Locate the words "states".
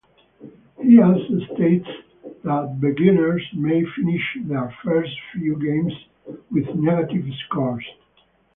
1.53-1.87